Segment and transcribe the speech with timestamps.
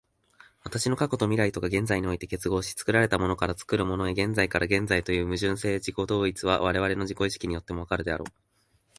[0.63, 8.31] 私の過去と未来とが現在において結合し、作られたものから作るものへ、現在から現在へという矛盾的自己同一は、我々の自己意識によっても分かるであろう。